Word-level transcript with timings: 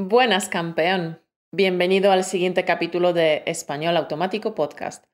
Buenas, 0.00 0.48
campeón. 0.48 1.20
Bienvenido 1.50 2.12
al 2.12 2.22
siguiente 2.22 2.64
capítulo 2.64 3.12
de 3.12 3.42
Español 3.46 3.96
Automático 3.96 4.54
Podcast, 4.54 5.04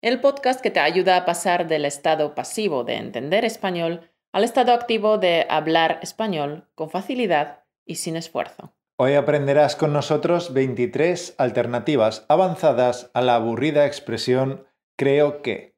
el 0.00 0.20
podcast 0.20 0.60
que 0.60 0.70
te 0.70 0.78
ayuda 0.78 1.16
a 1.16 1.24
pasar 1.24 1.66
del 1.66 1.84
estado 1.84 2.36
pasivo 2.36 2.84
de 2.84 2.98
entender 2.98 3.44
español 3.44 4.12
al 4.32 4.44
estado 4.44 4.74
activo 4.74 5.18
de 5.18 5.44
hablar 5.50 5.98
español 6.02 6.68
con 6.76 6.88
facilidad 6.88 7.64
y 7.84 7.96
sin 7.96 8.14
esfuerzo. 8.14 8.72
Hoy 8.96 9.14
aprenderás 9.14 9.74
con 9.74 9.92
nosotros 9.92 10.54
23 10.54 11.34
alternativas 11.36 12.24
avanzadas 12.28 13.10
a 13.14 13.22
la 13.22 13.34
aburrida 13.34 13.86
expresión 13.86 14.68
creo 14.94 15.42
que. 15.42 15.74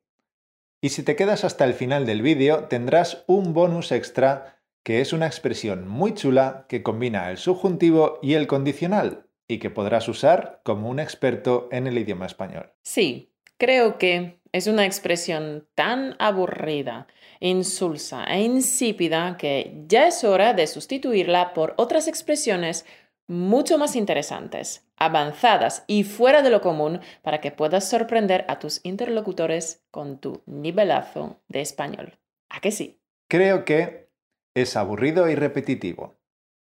Y 0.83 0.91
si 0.91 1.03
te 1.03 1.17
quedas 1.17 1.45
hasta 1.45 1.65
el 1.65 1.73
final 1.73 2.05
del 2.05 2.21
vídeo 2.21 2.65
tendrás 2.65 3.25
un 3.27 3.55
bonus 3.55 3.91
extra 3.91 4.60
que 4.83 5.01
es 5.01 5.12
una 5.12 5.27
expresión 5.27 5.87
muy 5.87 6.15
chula 6.15 6.67
que 6.69 6.83
combina 6.83 7.30
el 7.30 7.39
subjuntivo 7.39 8.19
y 8.23 8.35
el 8.35 8.47
condicional 8.47 9.27
y 9.47 9.59
que 9.59 9.71
podrás 9.71 10.09
usar 10.09 10.61
como 10.65 10.89
un 10.89 11.01
experto 11.01 11.69
en 11.73 11.87
el 11.87 11.98
idioma 11.98 12.27
español. 12.27 12.73
Sí, 12.83 13.33
creo 13.59 13.98
que 13.98 14.41
es 14.53 14.66
una 14.66 14.84
expresión 14.84 15.69
tan 15.75 16.16
aburrida, 16.19 17.06
insulsa 17.41 18.25
e 18.25 18.43
insípida 18.43 19.37
que 19.37 19.84
ya 19.87 20.09
es 20.09 20.25
hora 20.25 20.55
de 20.55 20.66
sustituirla 20.66 21.53
por 21.53 21.75
otras 21.77 22.09
expresiones 22.09 22.84
mucho 23.27 23.78
más 23.78 23.95
interesantes, 23.95 24.89
avanzadas 24.97 25.84
y 25.87 26.03
fuera 26.03 26.42
de 26.42 26.51
lo 26.51 26.61
común 26.61 27.01
para 27.23 27.41
que 27.41 27.53
puedas 27.53 27.89
sorprender 27.89 28.45
a 28.48 28.59
tus 28.59 28.81
interlocutores 28.84 29.84
con 29.92 30.19
tu 30.19 30.42
nivelazo 30.47 31.41
de 31.47 31.61
español. 31.61 32.19
¿A 32.48 32.61
que 32.61 32.73
sí? 32.73 33.01
Creo 33.28 33.65
que 33.65 34.09
es 34.55 34.77
aburrido 34.77 35.29
y 35.29 35.35
repetitivo. 35.35 36.19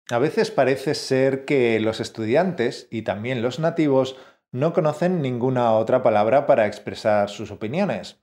A 0.09 0.17
veces 0.17 0.51
parece 0.51 0.95
ser 0.95 1.45
que 1.45 1.79
los 1.79 1.99
estudiantes 1.99 2.87
y 2.89 3.03
también 3.03 3.41
los 3.41 3.59
nativos 3.59 4.17
no 4.51 4.73
conocen 4.73 5.21
ninguna 5.21 5.73
otra 5.73 6.01
palabra 6.01 6.47
para 6.47 6.65
expresar 6.65 7.29
sus 7.29 7.51
opiniones. 7.51 8.19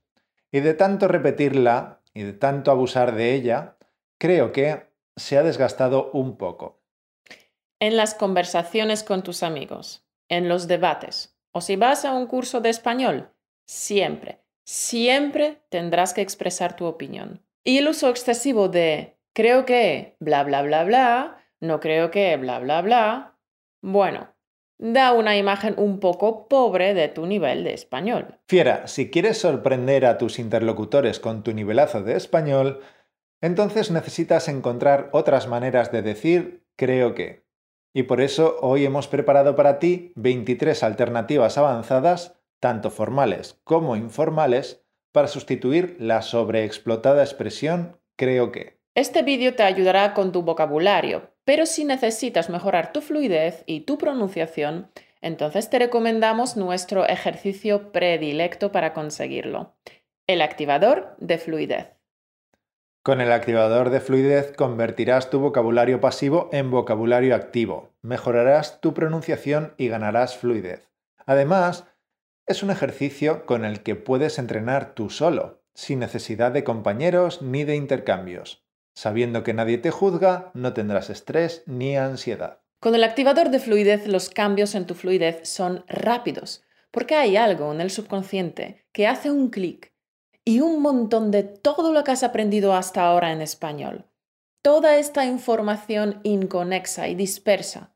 Y 0.51 0.61
de 0.61 0.75
tanto 0.75 1.07
repetirla 1.07 2.01
y 2.15 2.23
de 2.23 2.33
tanto 2.33 2.71
abusar 2.71 3.15
de 3.15 3.35
ella, 3.35 3.77
creo 4.19 4.53
que 4.53 4.87
se 5.17 5.39
ha 5.39 5.43
desgastado 5.43 6.11
un 6.13 6.37
poco. 6.37 6.81
En 7.79 7.97
las 7.97 8.15
conversaciones 8.15 9.05
con 9.05 9.23
tus 9.23 9.43
amigos, 9.43 10.05
en 10.29 10.49
los 10.49 10.67
debates, 10.67 11.37
o 11.53 11.61
si 11.61 11.77
vas 11.77 12.05
a 12.05 12.15
un 12.15 12.27
curso 12.27 12.61
de 12.61 12.71
español, 12.71 13.31
siempre, 13.67 14.41
siempre 14.65 15.63
tendrás 15.69 16.15
que 16.15 16.23
expresar 16.23 16.75
tu 16.75 16.87
opinión. 16.87 17.43
Y 17.65 17.79
el 17.79 17.89
uso 17.89 18.09
excesivo 18.09 18.69
de 18.69 19.16
creo 19.37 19.67
que 19.67 20.17
bla 20.19 20.45
bla 20.45 20.63
bla 20.63 20.83
bla, 20.85 21.45
no 21.61 21.79
creo 21.79 22.11
que 22.11 22.35
bla 22.39 22.59
bla 22.59 22.81
bla. 22.81 23.39
Bueno, 23.83 24.35
da 24.79 25.13
una 25.13 25.37
imagen 25.37 25.75
un 25.77 26.01
poco 26.01 26.49
pobre 26.49 26.95
de 26.95 27.09
tu 27.09 27.27
nivel 27.27 27.63
de 27.63 27.75
español. 27.75 28.39
Fiera, 28.49 28.87
si 28.87 29.11
quieres 29.11 29.37
sorprender 29.37 30.07
a 30.07 30.17
tus 30.17 30.39
interlocutores 30.39 31.21
con 31.21 31.43
tu 31.43 31.53
nivelazo 31.53 32.03
de 32.03 32.17
español, 32.17 32.81
entonces 33.43 33.91
necesitas 33.91 34.49
encontrar 34.49 35.11
otras 35.13 35.49
maneras 35.49 35.93
de 35.93 36.01
decir 36.01 36.65
creo 36.75 37.15
que. 37.15 37.45
Y 37.95 38.05
por 38.05 38.23
eso 38.23 38.57
hoy 38.63 38.87
hemos 38.87 39.07
preparado 39.07 39.55
para 39.55 39.79
ti 39.79 40.13
23 40.17 40.83
alternativas 40.83 41.59
avanzadas, 41.59 42.41
tanto 42.59 42.91
formales 42.91 43.61
como 43.65 43.97
informales, 43.97 44.83
para 45.13 45.29
sustituir 45.29 45.97
la 46.01 46.23
sobreexplotada 46.23 47.23
expresión 47.23 48.01
creo 48.17 48.51
que. 48.51 48.76
Este 48.97 49.23
vídeo 49.23 49.55
te 49.55 49.63
ayudará 49.63 50.15
con 50.15 50.33
tu 50.33 50.41
vocabulario, 50.41 51.31
pero 51.45 51.67
si 51.67 51.85
necesitas 51.85 52.49
mejorar 52.49 52.93
tu 52.93 53.03
fluidez 53.03 53.63
y 53.67 53.81
tu 53.81 53.99
pronunciación, 53.99 54.91
entonces 55.21 55.69
te 55.69 55.79
recomendamos 55.79 56.57
nuestro 56.57 57.07
ejercicio 57.07 57.93
predilecto 57.93 58.73
para 58.73 58.95
conseguirlo, 58.95 59.75
el 60.27 60.41
activador 60.41 61.15
de 61.19 61.37
fluidez. 61.37 61.89
Con 63.03 63.21
el 63.21 63.33
activador 63.33 63.91
de 63.91 64.01
fluidez 64.01 64.57
convertirás 64.57 65.29
tu 65.29 65.41
vocabulario 65.41 66.01
pasivo 66.01 66.49
en 66.51 66.71
vocabulario 66.71 67.35
activo, 67.35 67.91
mejorarás 68.01 68.81
tu 68.81 68.95
pronunciación 68.95 69.75
y 69.77 69.89
ganarás 69.89 70.39
fluidez. 70.39 70.89
Además, 71.27 71.85
es 72.47 72.63
un 72.63 72.71
ejercicio 72.71 73.45
con 73.45 73.67
el 73.67 73.83
que 73.83 73.95
puedes 73.95 74.39
entrenar 74.39 74.95
tú 74.95 75.11
solo, 75.11 75.61
sin 75.75 75.99
necesidad 75.99 76.51
de 76.51 76.65
compañeros 76.65 77.43
ni 77.43 77.65
de 77.65 77.77
intercambios. 77.77 78.66
Sabiendo 78.97 79.43
que 79.43 79.53
nadie 79.53 79.77
te 79.77 79.91
juzga, 79.91 80.51
no 80.55 80.73
tendrás 80.73 81.11
estrés 81.11 81.63
ni 81.67 81.99
ansiedad. 81.99 82.63
Con 82.81 82.95
el 82.95 83.05
activador 83.05 83.51
de 83.51 83.59
fluidez, 83.59 84.07
los 84.07 84.31
cambios 84.31 84.75
en 84.75 84.87
tu 84.87 84.95
fluidez 84.95 85.47
son 85.47 85.85
rápidos, 85.87 86.65
porque 86.91 87.15
hay 87.15 87.37
algo 87.37 87.71
en 87.75 87.83
el 87.83 87.91
subconsciente 87.91 88.87
que 88.93 89.07
hace 89.07 89.31
un 89.31 89.51
clic 89.51 89.93
y 90.47 90.61
un 90.61 90.81
montón 90.81 91.31
de 91.31 91.43
todo 91.43 91.93
lo 91.93 92.05
que 92.05 92.13
has 92.13 92.23
aprendido 92.23 92.73
hasta 92.73 93.03
ahora 93.07 93.33
en 93.33 93.43
español. 93.43 94.07
Toda 94.63 94.97
esta 94.97 95.27
información 95.27 96.21
inconexa 96.23 97.07
y 97.09 97.15
dispersa, 97.15 97.95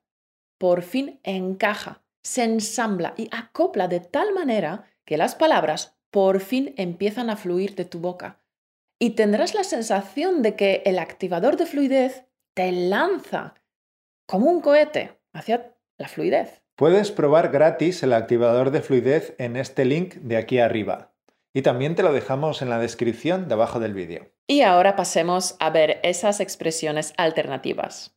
por 0.58 0.82
fin 0.82 1.18
encaja, 1.22 2.02
se 2.22 2.44
ensambla 2.44 3.14
y 3.16 3.30
acopla 3.32 3.88
de 3.88 4.00
tal 4.00 4.34
manera 4.34 4.84
que 5.06 5.16
las 5.16 5.34
palabras 5.34 5.96
por 6.10 6.40
fin 6.40 6.74
empiezan 6.76 7.30
a 7.30 7.36
fluir 7.36 7.74
de 7.74 7.86
tu 7.86 8.00
boca 8.00 8.40
y 9.02 9.10
tendrás 9.10 9.54
la 9.54 9.64
sensación 9.64 10.42
de 10.42 10.54
que 10.54 10.82
el 10.84 10.98
activador 10.98 11.56
de 11.56 11.66
fluidez 11.66 12.26
te 12.54 12.70
lanza 12.70 13.54
como 14.26 14.50
un 14.50 14.60
cohete 14.60 15.18
hacia 15.32 15.74
la 15.98 16.06
fluidez. 16.06 16.62
Puedes 16.76 17.10
probar 17.10 17.50
gratis 17.50 18.02
el 18.02 18.12
activador 18.12 18.70
de 18.70 18.82
fluidez 18.82 19.34
en 19.38 19.56
este 19.56 19.84
link 19.84 20.14
de 20.16 20.36
aquí 20.36 20.58
arriba. 20.58 21.12
Y 21.52 21.62
también 21.62 21.94
te 21.94 22.02
lo 22.02 22.12
dejamos 22.12 22.62
en 22.62 22.70
la 22.70 22.78
descripción 22.78 23.48
debajo 23.48 23.80
del 23.80 23.94
vídeo. 23.94 24.30
Y 24.46 24.60
ahora 24.62 24.96
pasemos 24.96 25.56
a 25.58 25.70
ver 25.70 25.98
esas 26.02 26.40
expresiones 26.40 27.12
alternativas. 27.16 28.14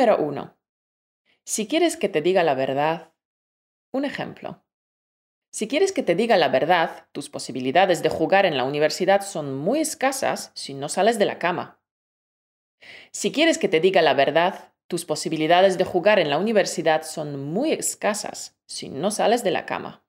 Número 0.00 0.16
1. 0.16 0.56
Si 1.44 1.68
quieres 1.68 1.98
que 1.98 2.08
te 2.08 2.22
diga 2.22 2.42
la 2.42 2.54
verdad, 2.54 3.12
un 3.92 4.06
ejemplo. 4.06 4.64
Si 5.52 5.68
quieres 5.68 5.92
que 5.92 6.02
te 6.02 6.14
diga 6.14 6.38
la 6.38 6.48
verdad, 6.48 7.08
tus 7.12 7.28
posibilidades 7.28 8.02
de 8.02 8.08
jugar 8.08 8.46
en 8.46 8.56
la 8.56 8.64
universidad 8.64 9.20
son 9.20 9.58
muy 9.58 9.80
escasas 9.80 10.52
si 10.54 10.72
no 10.72 10.88
sales 10.88 11.18
de 11.18 11.26
la 11.26 11.38
cama. 11.38 11.82
Si 13.10 13.30
quieres 13.30 13.58
que 13.58 13.68
te 13.68 13.78
diga 13.78 14.00
la 14.00 14.14
verdad, 14.14 14.72
tus 14.86 15.04
posibilidades 15.04 15.76
de 15.76 15.84
jugar 15.84 16.18
en 16.18 16.30
la 16.30 16.38
universidad 16.38 17.02
son 17.02 17.38
muy 17.44 17.72
escasas 17.72 18.58
si 18.64 18.88
no 18.88 19.10
sales 19.10 19.44
de 19.44 19.50
la 19.50 19.66
cama. 19.66 20.02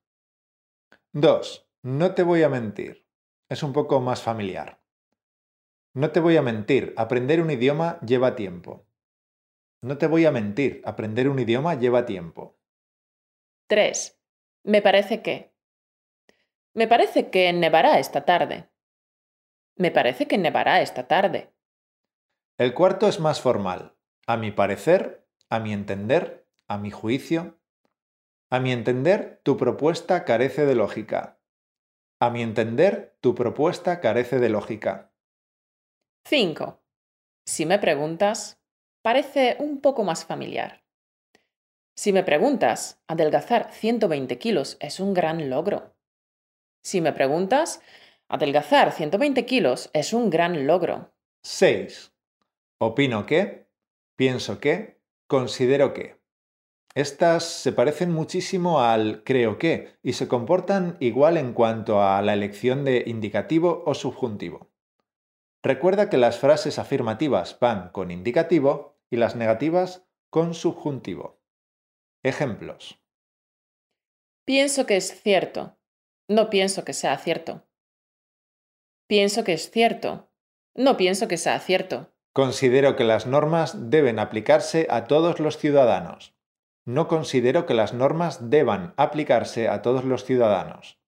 2. 1.12 1.68
No 1.82 2.16
te 2.16 2.24
voy 2.24 2.44
a 2.44 2.50
mentir. 2.50 3.06
Es 3.50 3.62
un 3.62 3.74
poco 3.74 4.00
más 4.00 4.22
familiar. 4.22 4.80
No 5.94 6.12
te 6.12 6.22
voy 6.22 6.38
a 6.38 6.42
mentir, 6.42 6.94
aprender 6.96 7.42
un 7.42 7.52
idioma 7.52 8.00
lleva 8.00 8.38
tiempo. 8.38 8.86
No 9.84 9.98
te 9.98 10.06
voy 10.06 10.26
a 10.26 10.32
mentir, 10.32 10.82
aprender 10.86 11.28
un 11.28 11.40
idioma 11.40 11.74
lleva 11.74 12.06
tiempo. 12.06 12.60
3. 13.68 14.20
Me 14.64 14.82
parece 14.82 15.24
que. 15.24 15.56
Me 16.74 16.88
parece 16.88 17.32
que 17.32 17.52
nevará 17.52 17.98
esta 17.98 18.24
tarde. 18.24 18.70
Me 19.76 19.90
parece 19.90 20.28
que 20.28 20.38
nevará 20.38 20.82
esta 20.82 21.08
tarde. 21.08 21.52
El 22.60 22.76
cuarto 22.76 23.08
es 23.08 23.20
más 23.20 23.42
formal. 23.42 23.96
A 24.28 24.38
mi 24.38 24.52
parecer, 24.52 25.28
a 25.50 25.60
mi 25.60 25.74
entender, 25.74 26.48
a 26.68 26.78
mi 26.78 26.92
juicio. 26.92 27.60
A 28.52 28.60
mi 28.60 28.72
entender, 28.72 29.42
tu 29.44 29.58
propuesta 29.58 30.26
carece 30.26 30.68
de 30.68 30.76
lógica. 30.76 31.40
A 32.20 32.30
mi 32.30 32.44
entender, 32.44 33.18
tu 33.20 33.34
propuesta 33.34 34.00
carece 34.00 34.38
de 34.38 34.50
lógica. 34.50 35.12
5. 36.26 36.84
Si 37.46 37.66
me 37.66 37.80
preguntas, 37.80 38.61
parece 39.02 39.58
un 39.60 39.82
poco 39.82 40.04
más 40.04 40.26
familiar. 40.26 40.84
Si 41.96 42.14
me 42.14 42.24
preguntas, 42.24 43.02
adelgazar 43.08 43.72
120 43.72 44.38
kilos 44.38 44.78
es 44.80 45.00
un 45.00 45.14
gran 45.14 45.50
logro. 45.50 45.96
Si 46.84 47.02
me 47.02 47.14
preguntas, 47.14 47.82
adelgazar 48.28 48.92
120 48.92 49.46
kilos 49.46 49.90
es 49.94 50.14
un 50.14 50.30
gran 50.30 50.66
logro. 50.66 51.14
6. 51.44 52.14
Opino 52.80 53.26
que, 53.26 53.68
pienso 54.16 54.60
que, 54.60 55.00
considero 55.28 55.94
que. 55.94 56.20
Estas 56.94 57.44
se 57.46 57.72
parecen 57.72 58.12
muchísimo 58.12 58.82
al 58.82 59.24
creo 59.24 59.58
que 59.58 59.96
y 60.04 60.14
se 60.14 60.28
comportan 60.28 60.98
igual 61.00 61.38
en 61.38 61.54
cuanto 61.54 62.02
a 62.02 62.22
la 62.22 62.34
elección 62.34 62.84
de 62.84 63.04
indicativo 63.06 63.84
o 63.86 63.94
subjuntivo. 63.94 64.72
Recuerda 65.64 66.10
que 66.10 66.18
las 66.18 66.40
frases 66.40 66.80
afirmativas 66.80 67.58
van 67.60 67.90
con 67.90 68.12
indicativo 68.12 68.91
y 69.12 69.18
las 69.18 69.36
negativas 69.36 70.08
con 70.32 70.56
subjuntivo. 70.56 71.44
Ejemplos. 72.24 73.00
Pienso 74.46 74.88
que 74.88 74.98
es 74.98 75.22
cierto. 75.22 75.78
No 76.28 76.50
pienso 76.50 76.84
que 76.86 76.94
sea 76.94 77.18
cierto. 77.18 77.68
Pienso 79.08 79.44
que 79.44 79.54
es 79.54 79.70
cierto. 79.70 80.32
No 80.74 80.98
pienso 80.98 81.28
que 81.28 81.38
sea 81.38 81.60
cierto. 81.60 82.14
Considero 82.34 82.96
que 82.96 83.04
las 83.04 83.28
normas 83.28 83.90
deben 83.90 84.18
aplicarse 84.18 84.88
a 84.90 85.06
todos 85.06 85.40
los 85.40 85.58
ciudadanos. 85.58 86.34
No 86.86 87.10
considero 87.10 87.66
que 87.66 87.74
las 87.74 87.94
normas 87.94 88.50
deban 88.50 88.94
aplicarse 88.96 89.68
a 89.68 89.82
todos 89.82 90.06
los 90.06 90.24
ciudadanos. 90.24 91.00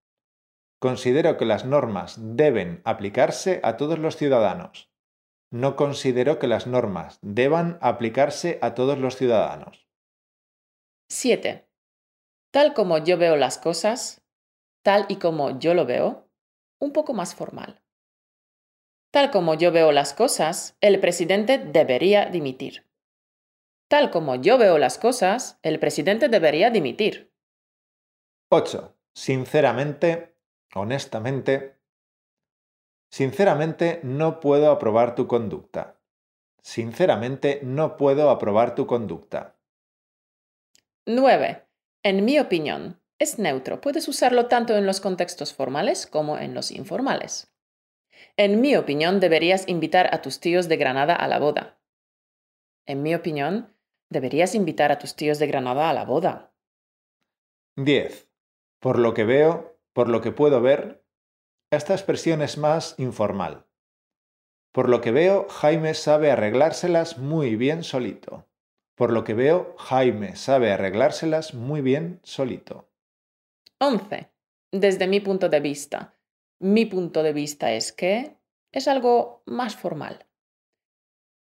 Considero 0.79 1.37
que 1.37 1.45
las 1.45 1.63
normas 1.63 2.17
deben 2.19 2.81
aplicarse 2.83 3.61
a 3.63 3.77
todos 3.77 3.97
los 3.97 4.17
ciudadanos. 4.17 4.92
No 5.53 5.75
considero 5.75 6.39
que 6.39 6.47
las 6.47 6.65
normas 6.65 7.19
deban 7.21 7.77
aplicarse 7.79 8.57
a 8.63 8.73
todos 8.73 8.97
los 8.97 9.17
ciudadanos. 9.17 9.87
7. 11.09 11.69
Tal 12.49 12.73
como 12.73 12.97
yo 12.97 13.19
veo 13.19 13.35
las 13.35 13.59
cosas, 13.59 14.25
tal 14.81 15.05
y 15.09 15.17
como 15.17 15.59
yo 15.59 15.75
lo 15.75 15.85
veo, 15.85 16.27
un 16.79 16.91
poco 16.91 17.13
más 17.13 17.35
formal. 17.35 17.83
Tal 19.11 19.29
como 19.29 19.53
yo 19.53 19.71
veo 19.71 19.91
las 19.91 20.15
cosas, 20.15 20.75
el 20.81 20.99
presidente 20.99 21.59
debería 21.59 22.25
dimitir. 22.31 22.89
Tal 23.87 24.09
como 24.09 24.37
yo 24.37 24.57
veo 24.57 24.79
las 24.79 24.97
cosas, 24.97 25.59
el 25.61 25.79
presidente 25.79 26.29
debería 26.29 26.71
dimitir. 26.71 27.31
8. 28.49 28.97
Sinceramente, 29.13 30.35
honestamente. 30.73 31.77
Sinceramente 33.13 33.99
no 34.01 34.39
puedo 34.39 34.71
aprobar 34.71 35.13
tu 35.13 35.27
conducta. 35.27 35.99
Sinceramente 36.63 37.59
no 37.61 37.95
puedo 37.95 38.31
aprobar 38.31 38.73
tu 38.73 38.87
conducta. 38.87 39.55
9. 41.05 41.63
En 42.01 42.25
mi 42.25 42.39
opinión, 42.39 42.99
es 43.19 43.37
neutro. 43.37 43.81
Puedes 43.81 44.07
usarlo 44.07 44.47
tanto 44.47 44.75
en 44.77 44.87
los 44.87 44.99
contextos 44.99 45.53
formales 45.53 46.07
como 46.07 46.39
en 46.39 46.55
los 46.55 46.71
informales. 46.71 47.53
En 48.35 48.61
mi 48.61 48.75
opinión, 48.75 49.19
deberías 49.19 49.67
invitar 49.67 50.11
a 50.11 50.23
tus 50.23 50.39
tíos 50.39 50.67
de 50.67 50.77
Granada 50.77 51.13
a 51.13 51.27
la 51.27 51.37
boda. 51.37 51.79
En 52.87 53.03
mi 53.03 53.13
opinión, 53.13 53.77
deberías 54.09 54.55
invitar 54.55 54.91
a 54.91 54.97
tus 54.97 55.15
tíos 55.15 55.37
de 55.37 55.45
Granada 55.45 55.91
a 55.91 55.93
la 55.93 56.05
boda. 56.05 56.51
10. 57.75 58.27
Por 58.79 58.97
lo 58.97 59.13
que 59.13 59.23
veo, 59.23 59.77
por 59.93 60.09
lo 60.09 60.19
que 60.21 60.31
puedo 60.31 60.61
ver, 60.61 61.02
esta 61.75 61.93
expresión 61.93 62.41
es 62.41 62.57
más 62.57 62.95
informal. 62.97 63.65
Por 64.71 64.89
lo 64.89 65.01
que 65.01 65.11
veo, 65.11 65.47
Jaime 65.49 65.93
sabe 65.93 66.31
arreglárselas 66.31 67.17
muy 67.17 67.55
bien 67.55 67.83
solito. 67.83 68.47
Por 68.95 69.11
lo 69.11 69.23
que 69.23 69.33
veo, 69.33 69.75
Jaime 69.77 70.35
sabe 70.35 70.71
arreglárselas 70.71 71.53
muy 71.53 71.81
bien 71.81 72.19
solito. 72.23 72.89
11. 73.79 74.31
Desde 74.71 75.07
mi 75.07 75.19
punto 75.19 75.49
de 75.49 75.59
vista. 75.59 76.15
Mi 76.59 76.85
punto 76.85 77.21
de 77.21 77.33
vista 77.33 77.71
es 77.71 77.91
que 77.91 78.37
es 78.71 78.87
algo 78.87 79.43
más 79.45 79.75
formal. 79.75 80.25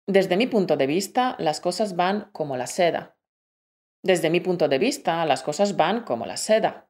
Desde 0.08 0.38
mi 0.38 0.48
punto 0.48 0.76
de 0.76 0.88
vista, 0.88 1.36
las 1.38 1.62
cosas 1.62 1.96
van 1.96 2.32
como 2.32 2.58
la 2.58 2.66
seda. 2.66 3.18
Desde 4.02 4.32
mi 4.32 4.40
punto 4.40 4.68
de 4.68 4.80
vista, 4.80 5.24
las 5.26 5.44
cosas 5.44 5.76
van 5.76 6.04
como 6.04 6.26
la 6.26 6.38
seda. 6.38 6.89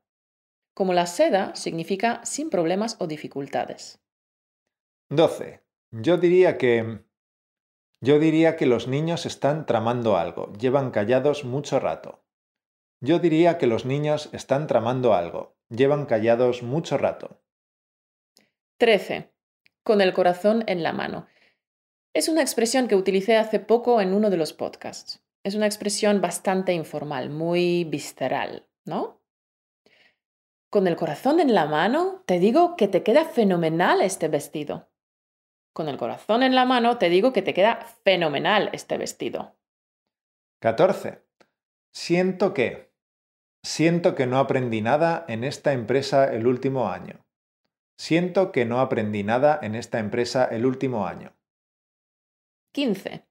Como 0.80 0.94
la 0.94 1.08
seda 1.08 1.54
significa 1.58 2.22
sin 2.24 2.50
problemas 2.50 2.96
o 3.00 3.08
dificultades. 3.08 4.00
12. 5.10 5.62
Yo 5.92 6.16
diría 6.16 6.58
que... 6.58 7.04
Yo 8.00 8.18
diría 8.18 8.56
que 8.56 8.66
los 8.66 8.88
niños 8.88 9.26
están 9.26 9.66
tramando 9.66 10.16
algo, 10.16 10.54
llevan 10.54 10.92
callados 10.92 11.44
mucho 11.44 11.82
rato. 11.82 12.24
Yo 13.02 13.20
diría 13.20 13.58
que 13.58 13.68
los 13.68 13.84
niños 13.84 14.30
están 14.32 14.68
tramando 14.68 15.14
algo, 15.14 15.58
llevan 15.68 16.06
callados 16.06 16.64
mucho 16.64 16.98
rato. 16.98 17.42
13. 18.78 19.34
Con 19.84 20.00
el 20.00 20.14
corazón 20.14 20.64
en 20.68 20.82
la 20.82 20.94
mano. 20.94 21.28
Es 22.14 22.30
una 22.30 22.42
expresión 22.42 22.88
que 22.88 22.96
utilicé 22.96 23.36
hace 23.36 23.60
poco 23.60 24.00
en 24.00 24.14
uno 24.14 24.30
de 24.30 24.38
los 24.38 24.54
podcasts. 24.54 25.22
Es 25.44 25.56
una 25.56 25.66
expresión 25.66 26.22
bastante 26.22 26.72
informal, 26.72 27.30
muy 27.30 27.84
visceral, 27.84 28.66
¿no? 28.86 29.19
Con 30.70 30.88
el 30.88 30.96
corazón 30.96 31.40
en 31.40 31.54
la 31.54 31.66
mano, 31.66 32.24
te 32.26 32.40
digo 32.40 32.76
que 32.76 32.88
te 32.88 33.04
queda 33.04 33.26
fenomenal 33.26 34.02
este 34.02 34.28
vestido 34.28 34.90
con 35.80 35.88
el 35.88 35.96
corazón 35.96 36.44
en 36.44 36.56
la 36.56 36.66
mano, 36.66 36.98
te 36.98 37.10
digo 37.10 37.32
que 37.32 37.42
te 37.42 37.54
queda 37.54 37.80
fenomenal 38.04 38.70
este 38.74 38.98
vestido. 38.98 39.56
14. 40.62 41.24
Siento 41.94 42.54
que. 42.54 42.92
Siento 43.64 44.14
que 44.14 44.26
no 44.26 44.40
aprendí 44.40 44.82
nada 44.82 45.24
en 45.30 45.46
esta 45.46 45.72
empresa 45.72 46.26
el 46.34 46.48
último 46.48 46.90
año. 46.90 47.26
Siento 47.98 48.52
que 48.52 48.66
no 48.66 48.82
aprendí 48.82 49.24
nada 49.24 49.58
en 49.62 49.74
esta 49.74 50.00
empresa 50.00 50.44
el 50.44 50.66
último 50.66 51.08
año. 51.08 51.34
15. 52.74 53.26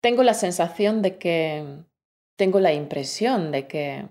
Tengo 0.00 0.22
la 0.22 0.32
sensación 0.32 1.02
de 1.02 1.18
que... 1.18 1.84
Tengo 2.36 2.58
la 2.58 2.72
impresión 2.72 3.52
de 3.52 3.66
que... 3.66 4.08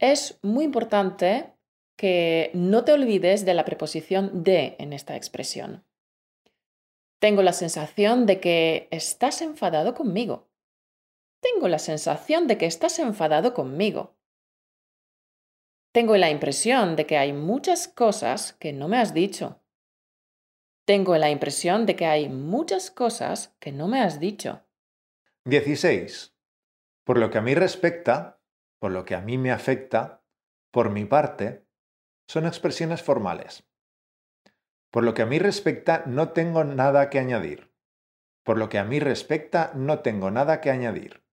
Es 0.00 0.40
muy 0.42 0.64
importante 0.64 1.53
que 1.96 2.50
no 2.54 2.84
te 2.84 2.92
olvides 2.92 3.44
de 3.44 3.54
la 3.54 3.64
preposición 3.64 4.42
de 4.42 4.76
en 4.78 4.92
esta 4.92 5.16
expresión. 5.16 5.84
Tengo 7.18 7.42
la 7.42 7.52
sensación 7.52 8.26
de 8.26 8.40
que 8.40 8.88
estás 8.90 9.40
enfadado 9.40 9.94
conmigo. 9.94 10.48
Tengo 11.40 11.68
la 11.68 11.78
sensación 11.78 12.46
de 12.46 12.58
que 12.58 12.66
estás 12.66 12.98
enfadado 12.98 13.54
conmigo. 13.54 14.16
Tengo 15.92 16.16
la 16.16 16.30
impresión 16.30 16.96
de 16.96 17.06
que 17.06 17.16
hay 17.16 17.32
muchas 17.32 17.86
cosas 17.86 18.52
que 18.54 18.72
no 18.72 18.88
me 18.88 18.98
has 18.98 19.14
dicho. 19.14 19.60
Tengo 20.84 21.16
la 21.16 21.30
impresión 21.30 21.86
de 21.86 21.96
que 21.96 22.06
hay 22.06 22.28
muchas 22.28 22.90
cosas 22.90 23.54
que 23.58 23.72
no 23.72 23.88
me 23.88 24.00
has 24.00 24.20
dicho. 24.20 24.62
16. 25.46 26.34
Por 27.04 27.18
lo 27.18 27.30
que 27.30 27.38
a 27.38 27.42
mí 27.42 27.54
respecta, 27.54 28.40
por 28.78 28.92
lo 28.92 29.04
que 29.04 29.14
a 29.14 29.20
mí 29.20 29.38
me 29.38 29.50
afecta, 29.50 30.22
por 30.70 30.90
mi 30.90 31.04
parte, 31.04 31.63
son 32.26 32.46
expresiones 32.46 33.02
formales. 33.02 33.64
Por 34.90 35.04
lo 35.04 35.14
que 35.14 35.22
a 35.22 35.26
mí 35.26 35.38
respecta, 35.38 36.04
no 36.06 36.30
tengo 36.30 36.64
nada 36.64 37.10
que 37.10 37.18
añadir. 37.18 37.72
Por 38.44 38.58
lo 38.58 38.68
que 38.68 38.78
a 38.78 38.84
mí 38.84 39.00
respecta, 39.00 39.72
no 39.74 40.00
tengo 40.00 40.30
nada 40.30 40.60
que 40.60 40.70
añadir. 40.70 41.24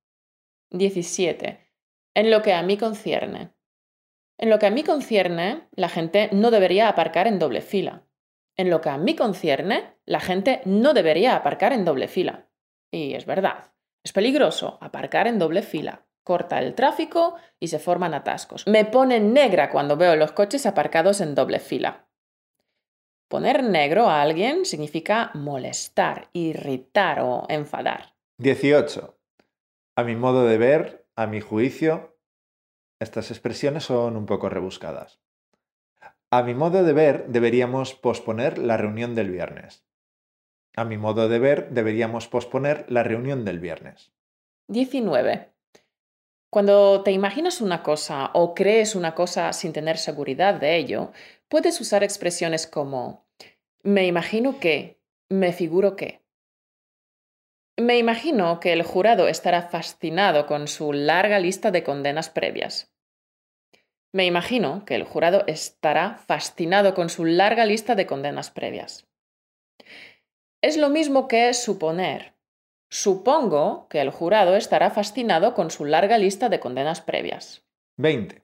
17. 0.72 1.72
En 2.16 2.32
lo 2.32 2.42
que 2.42 2.54
a 2.54 2.64
mí 2.64 2.78
concierne. 2.78 3.54
En 4.38 4.50
lo 4.50 4.58
que 4.58 4.66
a 4.66 4.72
mí 4.72 4.84
concierne, 4.84 5.68
la 5.72 5.90
gente 5.90 6.30
no 6.32 6.50
debería 6.50 6.88
aparcar 6.88 7.28
en 7.28 7.38
doble 7.38 7.62
fila. 7.62 8.08
En 8.58 8.70
lo 8.70 8.82
que 8.82 8.90
a 8.90 8.98
mí 8.98 9.16
concierne, 9.16 9.96
la 10.06 10.20
gente 10.20 10.62
no 10.66 10.94
debería 10.94 11.36
aparcar 11.36 11.74
en 11.74 11.86
doble 11.86 12.08
fila. 12.08 12.50
Y 12.92 13.14
es 13.14 13.26
verdad, 13.26 13.74
es 14.04 14.14
peligroso 14.14 14.78
aparcar 14.82 15.28
en 15.28 15.40
doble 15.40 15.62
fila. 15.62 16.08
Corta 16.24 16.60
el 16.60 16.76
tráfico 16.76 17.36
y 17.60 17.70
se 17.70 17.80
forman 17.80 18.14
atascos. 18.14 18.68
Me 18.68 18.86
pone 18.86 19.20
negra 19.20 19.70
cuando 19.70 19.98
veo 19.98 20.16
los 20.16 20.32
coches 20.32 20.66
aparcados 20.66 21.22
en 21.22 21.36
doble 21.36 21.60
fila. 21.60 22.08
Poner 23.28 23.64
negro 23.64 24.10
a 24.10 24.22
alguien 24.22 24.66
significa 24.66 25.32
molestar, 25.34 26.30
irritar 26.34 27.22
o 27.22 27.46
enfadar. 27.48 28.14
18. 28.40 29.18
A 29.96 30.04
mi 30.04 30.16
modo 30.16 30.46
de 30.46 30.58
ver, 30.58 31.08
a 31.16 31.28
mi 31.28 31.42
juicio, 31.42 32.18
estas 33.00 33.32
expresiones 33.32 33.86
son 33.86 34.18
un 34.18 34.26
poco 34.26 34.50
rebuscadas. 34.50 35.20
A 36.30 36.44
mi 36.44 36.54
modo 36.54 36.84
de 36.84 36.94
ver, 36.94 37.28
deberíamos 37.28 37.94
posponer 37.94 38.58
la 38.58 38.78
reunión 38.78 39.16
del 39.16 39.32
viernes. 39.32 39.86
A 40.76 40.86
mi 40.86 40.98
modo 40.98 41.28
de 41.28 41.40
ver, 41.40 41.72
deberíamos 41.72 42.28
posponer 42.28 42.86
la 42.90 43.04
reunión 43.04 43.44
del 43.44 43.60
viernes. 43.60 44.14
19. 44.68 45.52
Cuando 46.52 47.02
te 47.02 47.14
imaginas 47.14 47.62
una 47.62 47.82
cosa 47.82 48.30
o 48.34 48.54
crees 48.54 48.94
una 48.96 49.16
cosa 49.16 49.54
sin 49.54 49.72
tener 49.72 49.98
seguridad 49.98 50.54
de 50.56 50.76
ello, 50.76 51.14
puedes 51.48 51.80
usar 51.80 52.04
expresiones 52.04 52.68
como 52.68 53.26
me 53.84 54.06
imagino 54.06 54.60
que, 54.60 55.00
me 55.30 55.54
figuro 55.54 55.96
que. 55.96 56.22
Me 57.78 57.98
imagino 57.98 58.60
que 58.60 58.74
el 58.74 58.84
jurado 58.84 59.30
estará 59.30 59.62
fascinado 59.62 60.46
con 60.46 60.68
su 60.68 60.92
larga 60.92 61.40
lista 61.40 61.72
de 61.72 61.84
condenas 61.84 62.30
previas. 62.30 62.94
Me 64.12 64.26
imagino 64.26 64.84
que 64.84 64.96
el 64.96 65.06
jurado 65.06 65.46
estará 65.48 66.18
fascinado 66.28 66.94
con 66.94 67.10
su 67.10 67.24
larga 67.24 67.66
lista 67.66 67.96
de 67.96 68.06
condenas 68.06 68.52
previas. 68.52 69.08
Es 70.62 70.76
lo 70.76 70.90
mismo 70.90 71.30
que 71.30 71.54
suponer. 71.54 72.36
Supongo 72.94 73.88
que 73.88 74.02
el 74.02 74.10
jurado 74.10 74.58
estará 74.58 74.92
fascinado 74.92 75.54
con 75.54 75.72
su 75.72 75.86
larga 75.86 76.18
lista 76.18 76.50
de 76.50 76.60
condenas 76.60 77.00
previas. 77.00 77.66
20. 77.96 78.44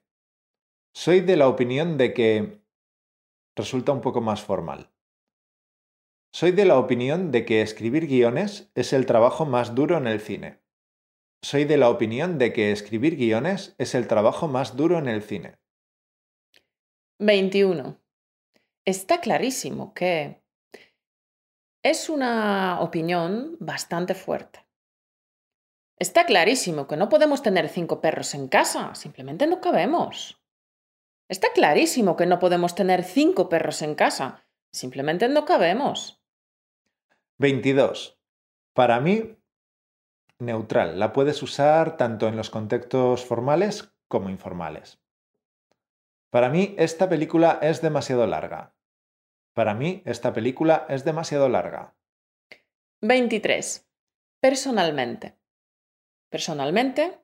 Soy 0.95 1.19
de 1.19 1.35
la 1.35 1.49
opinión 1.49 1.97
de 1.97 2.13
que 2.13 2.61
resulta 3.57 3.91
un 3.91 3.99
poco 3.99 4.21
más 4.21 4.41
formal. 4.41 4.89
Soy 6.31 6.51
de 6.51 6.63
la 6.63 6.79
opinión 6.79 7.29
de 7.31 7.43
que 7.45 7.61
escribir 7.61 8.07
guiones 8.07 8.71
es 8.73 8.93
el 8.93 9.05
trabajo 9.05 9.45
más 9.45 9.75
duro 9.75 9.97
en 9.97 10.07
el 10.07 10.21
cine. 10.21 10.61
soy 11.41 11.65
de 11.65 11.77
la 11.77 11.89
opinión 11.89 12.37
de 12.37 12.53
que 12.53 12.71
escribir 12.71 13.17
guiones 13.17 13.75
es 13.77 13.95
el 13.95 14.07
trabajo 14.07 14.47
más 14.47 14.77
duro 14.77 14.97
en 14.97 15.09
el 15.09 15.23
cine. 15.23 15.59
21. 17.19 17.99
Está 18.85 19.19
clarísimo 19.19 19.93
que 19.93 20.41
es 21.83 22.09
una 22.09 22.79
opinión 22.81 23.57
bastante 23.59 24.13
fuerte. 24.13 24.65
Está 25.99 26.25
clarísimo 26.25 26.87
que 26.87 26.97
no 26.97 27.09
podemos 27.09 27.41
tener 27.41 27.69
cinco 27.69 28.01
perros 28.01 28.35
en 28.35 28.47
casa, 28.47 28.93
simplemente 28.93 29.47
no 29.47 29.61
cabemos. 29.61 30.39
Está 31.27 31.51
clarísimo 31.53 32.15
que 32.15 32.25
no 32.25 32.39
podemos 32.39 32.75
tener 32.75 33.03
cinco 33.03 33.49
perros 33.49 33.81
en 33.81 33.95
casa, 33.95 34.45
simplemente 34.71 35.27
no 35.27 35.45
cabemos. 35.45 36.21
22. 37.39 38.19
Para 38.73 38.99
mí, 38.99 39.35
neutral. 40.39 40.99
La 40.99 41.13
puedes 41.13 41.41
usar 41.41 41.97
tanto 41.97 42.27
en 42.27 42.35
los 42.35 42.49
contextos 42.49 43.25
formales 43.25 43.91
como 44.07 44.29
informales. 44.29 44.99
Para 46.29 46.49
mí, 46.49 46.75
esta 46.77 47.09
película 47.09 47.59
es 47.61 47.81
demasiado 47.81 48.27
larga. 48.27 48.76
Para 49.57 49.73
mí, 49.73 50.03
esta 50.05 50.33
película 50.33 50.85
es 50.87 51.03
demasiado 51.03 51.49
larga. 51.49 51.95
23. 53.01 53.89
Personalmente. 54.39 55.39
Personalmente, 56.29 57.23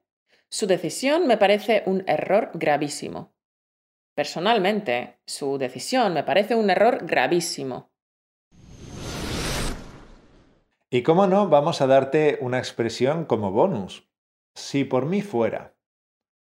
su 0.49 0.65
decisión 0.65 1.27
me 1.27 1.37
parece 1.37 1.83
un 1.85 2.03
error 2.07 2.49
gravísimo. 2.55 3.35
Personalmente, 4.15 5.19
su 5.27 5.59
decisión 5.59 6.15
me 6.15 6.23
parece 6.23 6.55
un 6.55 6.71
error 6.71 7.05
gravísimo. 7.05 7.91
Y 10.89 11.03
cómo 11.03 11.27
no, 11.27 11.49
vamos 11.49 11.81
a 11.81 11.85
darte 11.85 12.39
una 12.41 12.57
expresión 12.57 13.25
como 13.25 13.51
bonus. 13.51 14.09
Si 14.55 14.85
por 14.85 15.05
mí 15.05 15.21
fuera. 15.21 15.75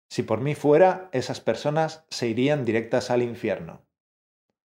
Si 0.09 0.23
por 0.23 0.41
mí 0.41 0.55
fuera, 0.55 1.09
esas 1.11 1.41
personas 1.41 2.07
se 2.11 2.29
irían 2.29 2.65
directas 2.65 3.11
al 3.11 3.23
infierno. 3.23 3.90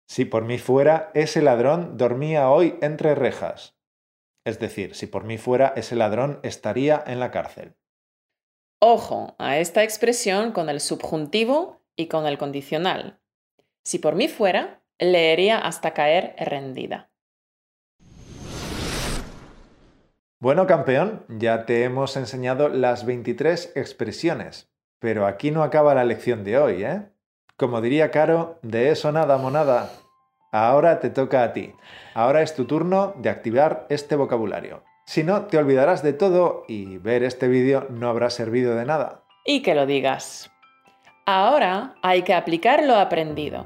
Si 0.09 0.25
por 0.25 0.43
mí 0.43 0.57
fuera, 0.57 1.11
ese 1.13 1.43
ladrón 1.43 1.95
dormía 1.95 2.49
hoy 2.49 2.79
entre 2.81 3.13
rejas. 3.13 3.77
Es 4.43 4.59
decir, 4.59 4.95
si 4.95 5.05
por 5.05 5.23
mí 5.23 5.37
fuera, 5.37 5.71
ese 5.75 5.95
ladrón 5.95 6.39
estaría 6.41 7.03
en 7.05 7.19
la 7.19 7.29
cárcel. 7.29 7.75
Ojo 8.81 9.35
a 9.37 9.59
esta 9.59 9.83
expresión 9.83 10.51
con 10.51 10.67
el 10.67 10.79
subjuntivo 10.79 11.83
y 11.95 12.07
con 12.07 12.25
el 12.25 12.39
condicional. 12.39 13.21
Si 13.85 13.99
por 13.99 14.15
mí 14.15 14.27
fuera, 14.27 14.81
leería 14.97 15.59
hasta 15.59 15.93
caer 15.93 16.33
rendida. 16.39 17.11
Bueno, 20.41 20.65
campeón, 20.65 21.23
ya 21.29 21.67
te 21.67 21.83
hemos 21.83 22.17
enseñado 22.17 22.69
las 22.69 23.05
23 23.05 23.73
expresiones, 23.75 24.71
pero 24.97 25.27
aquí 25.27 25.51
no 25.51 25.61
acaba 25.61 25.93
la 25.93 26.03
lección 26.03 26.43
de 26.43 26.57
hoy, 26.57 26.83
¿eh? 26.83 27.11
Como 27.59 27.81
diría 27.81 28.09
Caro, 28.09 28.57
de 28.61 28.89
eso 28.89 29.11
nada, 29.11 29.37
monada. 29.37 29.91
Ahora 30.49 31.01
te 31.01 31.09
toca 31.09 31.43
a 31.43 31.51
ti. 31.51 31.73
Ahora 32.13 32.41
es 32.41 32.55
tu 32.55 32.63
turno 32.63 33.13
de 33.17 33.29
activar 33.29 33.85
este 33.89 34.15
vocabulario. 34.15 34.81
Si 35.05 35.25
no, 35.25 35.41
te 35.41 35.57
olvidarás 35.57 36.01
de 36.01 36.13
todo 36.13 36.63
y 36.69 36.99
ver 36.99 37.21
este 37.21 37.49
vídeo 37.49 37.85
no 37.89 38.07
habrá 38.07 38.29
servido 38.29 38.75
de 38.75 38.85
nada. 38.85 39.25
Y 39.45 39.61
que 39.61 39.75
lo 39.75 39.85
digas. 39.85 40.49
Ahora 41.25 41.95
hay 42.01 42.21
que 42.21 42.33
aplicar 42.33 42.85
lo 42.85 42.95
aprendido. 42.95 43.65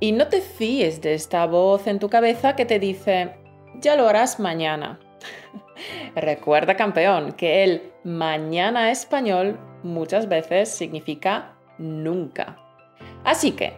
Y 0.00 0.12
no 0.12 0.28
te 0.28 0.42
fíes 0.42 1.00
de 1.00 1.14
esta 1.14 1.46
voz 1.46 1.86
en 1.86 2.00
tu 2.00 2.10
cabeza 2.10 2.56
que 2.56 2.66
te 2.66 2.78
dice, 2.78 3.38
ya 3.80 3.96
lo 3.96 4.06
harás 4.06 4.38
mañana. 4.38 5.00
Recuerda, 6.14 6.76
campeón, 6.76 7.32
que 7.32 7.64
el 7.64 7.90
mañana 8.04 8.90
español 8.90 9.58
muchas 9.82 10.28
veces 10.28 10.68
significa 10.68 11.56
nunca. 11.78 12.67
Así 13.24 13.52
que, 13.52 13.74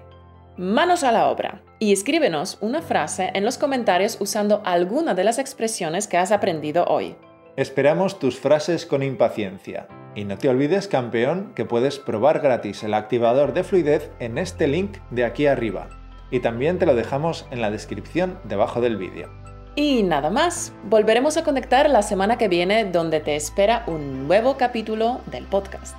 manos 0.57 1.05
a 1.05 1.13
la 1.13 1.29
obra 1.29 1.63
y 1.79 1.93
escríbenos 1.93 2.59
una 2.61 2.83
frase 2.83 3.31
en 3.35 3.45
los 3.45 3.59
comentarios 3.59 4.19
usando 4.21 4.63
alguna 4.65 5.15
de 5.15 5.25
las 5.25 5.39
expresiones 5.39 6.07
que 6.07 6.19
has 6.19 6.33
aprendido 6.33 6.85
hoy. 6.85 7.17
Esperamos 7.57 8.19
tus 8.19 8.39
frases 8.39 8.87
con 8.87 9.03
impaciencia. 9.03 9.89
Y 10.15 10.25
no 10.25 10.39
te 10.39 10.49
olvides, 10.49 10.89
campeón, 10.89 11.53
que 11.55 11.65
puedes 11.65 11.99
probar 11.99 12.41
gratis 12.41 12.83
el 12.83 12.95
activador 12.95 13.53
de 13.53 13.65
fluidez 13.65 14.11
en 14.19 14.39
este 14.39 14.67
link 14.67 14.99
de 15.11 15.25
aquí 15.25 15.47
arriba. 15.47 15.89
Y 16.31 16.41
también 16.41 16.79
te 16.79 16.87
lo 16.87 16.95
dejamos 16.95 17.47
en 17.51 17.61
la 17.61 17.71
descripción 17.71 18.39
debajo 18.45 18.81
del 18.81 18.97
vídeo. 18.97 19.29
Y 19.77 20.03
nada 20.03 20.31
más, 20.31 20.73
volveremos 20.85 21.37
a 21.37 21.45
conectar 21.45 21.89
la 21.89 22.03
semana 22.03 22.39
que 22.39 22.49
viene 22.49 22.85
donde 22.85 23.21
te 23.21 23.37
espera 23.37 23.85
un 23.87 24.27
nuevo 24.27 24.57
capítulo 24.57 25.21
del 25.27 25.45
podcast. 25.45 25.97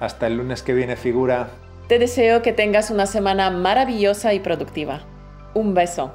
Hasta 0.00 0.26
el 0.26 0.36
lunes 0.36 0.62
que 0.62 0.74
viene, 0.74 0.96
figura. 0.96 1.48
Te 1.88 1.98
deseo 1.98 2.42
que 2.42 2.52
tengas 2.52 2.90
una 2.90 3.06
semana 3.06 3.50
maravillosa 3.50 4.34
y 4.34 4.40
productiva. 4.40 5.06
Un 5.54 5.72
beso. 5.72 6.12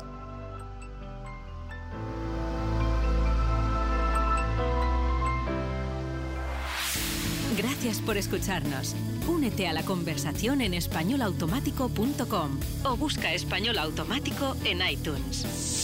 Gracias 7.57 7.99
por 8.01 8.17
escucharnos. 8.17 8.95
Únete 9.27 9.67
a 9.67 9.73
la 9.73 9.81
conversación 9.81 10.61
en 10.61 10.75
españolautomático.com 10.75 12.59
o 12.85 12.95
busca 12.95 13.33
español 13.33 13.79
automático 13.79 14.55
en 14.65 14.79
iTunes. 14.87 15.82